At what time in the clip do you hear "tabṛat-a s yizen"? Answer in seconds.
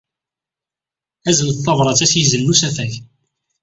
1.65-2.43